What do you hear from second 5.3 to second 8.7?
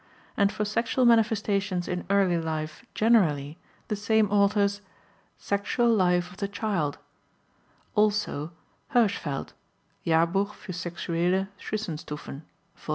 Sexual Life of the Child; also